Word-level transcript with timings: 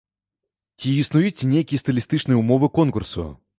Ці 0.79 0.89
існуюць 1.01 1.47
нейкія 1.53 1.83
стылістычныя 1.83 2.43
ўмовы 2.43 2.73
конкурсу? 2.81 3.31